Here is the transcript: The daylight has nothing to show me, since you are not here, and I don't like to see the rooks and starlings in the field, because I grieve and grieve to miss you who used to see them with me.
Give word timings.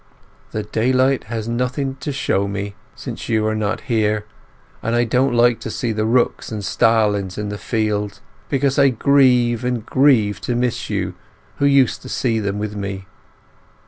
The 0.49 0.63
daylight 0.63 1.25
has 1.25 1.47
nothing 1.47 1.95
to 1.97 2.11
show 2.11 2.47
me, 2.47 2.73
since 2.95 3.29
you 3.29 3.45
are 3.45 3.53
not 3.55 3.81
here, 3.81 4.25
and 4.81 4.95
I 4.95 5.03
don't 5.03 5.35
like 5.35 5.59
to 5.59 5.69
see 5.69 5.91
the 5.91 6.07
rooks 6.07 6.51
and 6.51 6.65
starlings 6.65 7.37
in 7.37 7.49
the 7.49 7.57
field, 7.59 8.19
because 8.49 8.79
I 8.79 8.89
grieve 8.89 9.63
and 9.63 9.85
grieve 9.85 10.41
to 10.41 10.55
miss 10.55 10.89
you 10.89 11.13
who 11.57 11.67
used 11.67 12.01
to 12.01 12.09
see 12.09 12.39
them 12.39 12.57
with 12.57 12.75
me. 12.75 13.05